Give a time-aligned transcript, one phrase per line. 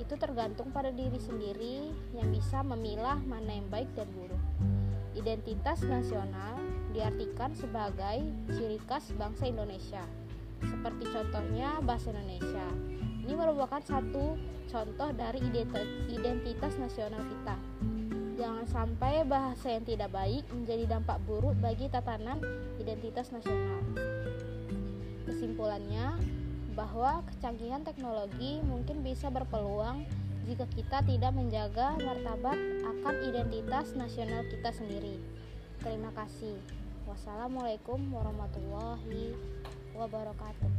[0.00, 4.40] itu tergantung pada diri sendiri yang bisa memilah mana yang baik dan buruk.
[5.12, 6.56] Identitas nasional
[6.96, 10.00] diartikan sebagai ciri khas bangsa Indonesia,
[10.64, 12.66] seperti contohnya bahasa Indonesia.
[13.28, 14.40] Ini merupakan satu
[14.72, 15.38] contoh dari
[16.08, 17.56] identitas nasional kita.
[18.40, 22.40] Jangan sampai bahasa yang tidak baik menjadi dampak buruk bagi tatanan
[22.80, 23.84] identitas nasional.
[25.28, 26.16] Kesimpulannya,
[26.72, 30.08] bahwa kecanggihan teknologi mungkin bisa berpeluang
[30.48, 35.20] jika kita tidak menjaga martabat akan identitas nasional kita sendiri.
[35.84, 36.56] Terima kasih.
[37.04, 39.36] Wassalamualaikum warahmatullahi
[39.92, 40.72] wabarakatuh.